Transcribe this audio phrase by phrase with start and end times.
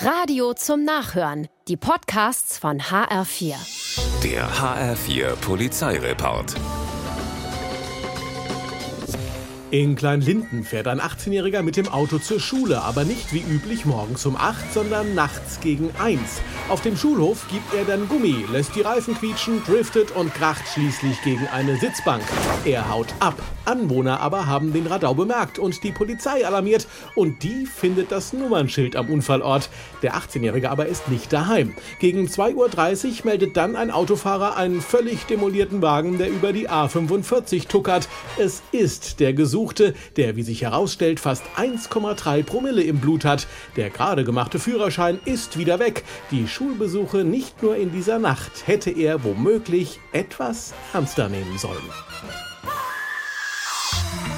[0.00, 1.48] Radio zum Nachhören.
[1.68, 3.54] Die Podcasts von HR4.
[4.24, 6.56] Der HR4 Polizeireport.
[9.70, 14.26] In Kleinlinden fährt ein 18-Jähriger mit dem Auto zur Schule, aber nicht wie üblich morgens
[14.26, 16.20] um 8, sondern nachts gegen 1.
[16.68, 21.20] Auf dem Schulhof gibt er dann Gummi, lässt die Reifen quietschen, driftet und kracht schließlich
[21.22, 22.22] gegen eine Sitzbank.
[22.64, 23.34] Er haut ab.
[23.64, 28.96] Anwohner aber haben den Radau bemerkt und die Polizei alarmiert und die findet das Nummernschild
[28.96, 29.70] am Unfallort.
[30.02, 31.74] Der 18-Jährige aber ist nicht daheim.
[31.98, 37.66] Gegen 2.30 Uhr meldet dann ein Autofahrer einen völlig demolierten Wagen, der über die A45
[37.66, 38.08] tuckert.
[38.38, 43.46] Es ist der Gesuch Gesuchte, der, wie sich herausstellt, fast 1,3 Promille im Blut hat.
[43.76, 46.04] Der gerade gemachte Führerschein ist wieder weg.
[46.30, 52.53] Die Schulbesuche nicht nur in dieser Nacht hätte er womöglich etwas ernster nehmen sollen.
[53.94, 54.33] English.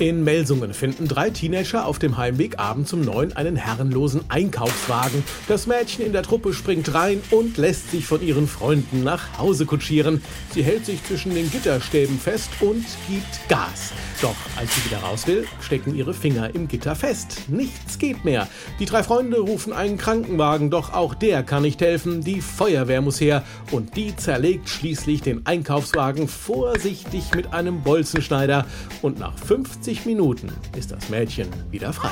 [0.00, 5.22] In Melsungen finden drei Teenager auf dem Heimweg abends um neun einen herrenlosen Einkaufswagen.
[5.46, 9.66] Das Mädchen in der Truppe springt rein und lässt sich von ihren Freunden nach Hause
[9.66, 10.22] kutschieren.
[10.54, 13.92] Sie hält sich zwischen den Gitterstäben fest und gibt Gas.
[14.22, 17.48] Doch als sie wieder raus will, stecken ihre Finger im Gitter fest.
[17.48, 18.48] Nichts geht mehr.
[18.78, 22.22] Die drei Freunde rufen einen Krankenwagen, doch auch der kann nicht helfen.
[22.22, 28.64] Die Feuerwehr muss her und die zerlegt schließlich den Einkaufswagen vorsichtig mit einem Bolzenschneider.
[29.02, 32.10] Und nach 50 Minuten ist das Mädchen wieder frei.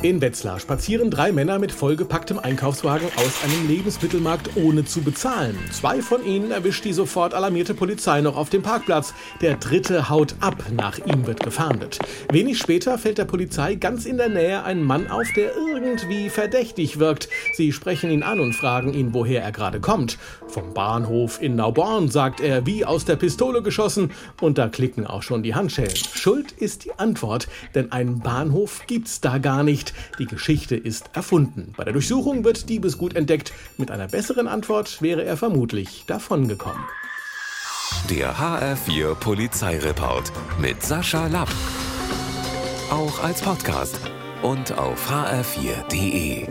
[0.00, 5.58] In Wetzlar spazieren drei Männer mit vollgepacktem Einkaufswagen aus einem Lebensmittelmarkt ohne zu bezahlen.
[5.72, 9.12] Zwei von ihnen erwischt die sofort alarmierte Polizei noch auf dem Parkplatz.
[9.40, 11.98] Der dritte haut ab, nach ihm wird gefahndet.
[12.30, 17.00] Wenig später fällt der Polizei ganz in der Nähe ein Mann auf, der irgendwie verdächtig
[17.00, 17.28] wirkt.
[17.54, 20.16] Sie sprechen ihn an und fragen ihn, woher er gerade kommt.
[20.46, 24.12] Vom Bahnhof in Nauborn, sagt er, wie aus der Pistole geschossen.
[24.40, 25.96] Und da klicken auch schon die Handschellen.
[26.14, 30.18] Schuld ist die Antwort, denn einen Bahnhof gibt's da gar nicht.
[30.18, 31.72] Die Geschichte ist erfunden.
[31.76, 33.52] Bei der Durchsuchung wird Diebesgut entdeckt.
[33.76, 36.82] Mit einer besseren Antwort wäre er vermutlich davongekommen.
[38.10, 41.50] Der HR4 Polizeireport mit Sascha Lapp.
[42.90, 43.98] Auch als Podcast
[44.42, 46.46] und auf hr4.de.